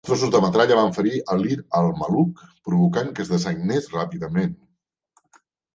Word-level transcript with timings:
Els 0.03 0.07
trossos 0.09 0.29
de 0.35 0.39
metralla 0.43 0.77
van 0.79 0.95
ferir 0.95 1.19
a 1.33 1.37
Leer 1.41 1.59
al 1.81 1.91
maluc, 1.99 2.41
provocant 2.71 3.13
que 3.19 3.27
es 3.27 3.31
dessagnés 3.35 3.93
ràpidament. 3.99 4.59